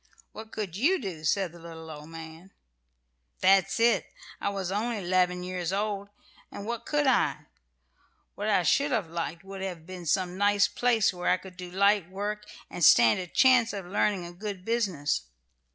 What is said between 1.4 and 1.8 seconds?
the